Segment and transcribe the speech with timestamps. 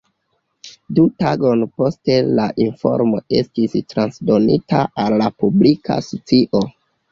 [0.99, 6.67] Du tagojn poste la informo estis transdonita al la publika scio.